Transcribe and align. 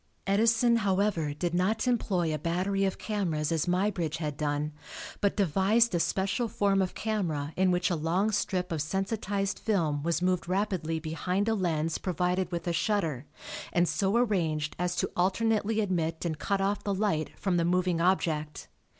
Edison, 0.25 0.77
however, 0.77 1.31
did 1.31 1.53
not 1.53 1.87
employ 1.87 2.33
a 2.33 2.39
battery 2.39 2.85
of 2.85 2.97
cameras 2.97 3.51
as 3.51 3.67
Muybridge 3.67 4.17
had 4.17 4.35
done, 4.35 4.71
but 5.19 5.37
devised 5.37 5.93
a 5.93 5.99
special 5.99 6.47
form 6.47 6.81
of 6.81 6.95
camera 6.95 7.53
in 7.55 7.69
which 7.69 7.91
a 7.91 7.95
long 7.95 8.31
strip 8.31 8.71
of 8.71 8.81
sensitized 8.81 9.59
film 9.59 10.01
was 10.01 10.19
moved 10.19 10.49
rapidly 10.49 10.99
behind 10.99 11.47
a 11.47 11.53
lens 11.53 11.99
provided 11.99 12.51
with 12.51 12.67
a 12.67 12.73
shutter, 12.73 13.27
and 13.71 13.87
so 13.87 14.15
arranged 14.17 14.75
as 14.79 14.95
to 14.95 15.11
alternately 15.15 15.81
admit 15.81 16.25
and 16.25 16.39
cut 16.39 16.61
off 16.61 16.83
the 16.83 16.95
light 16.95 17.37
from 17.37 17.57
the 17.57 17.63
moving 17.63 18.01
object. 18.01 18.69